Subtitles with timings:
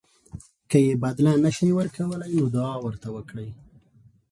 [0.69, 3.49] که یې بدله نه شئ ورکولی نو دعا ورته وکړئ.